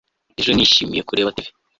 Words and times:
ejo 0.39 0.51
nishimiye 0.53 1.01
kureba 1.09 1.33
tv 1.37 1.47